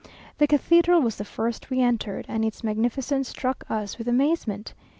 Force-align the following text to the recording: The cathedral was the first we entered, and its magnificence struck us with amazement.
The 0.39 0.47
cathedral 0.47 0.99
was 1.03 1.17
the 1.17 1.23
first 1.23 1.69
we 1.69 1.79
entered, 1.79 2.25
and 2.27 2.43
its 2.43 2.63
magnificence 2.63 3.29
struck 3.29 3.69
us 3.69 3.99
with 3.99 4.07
amazement. 4.07 4.73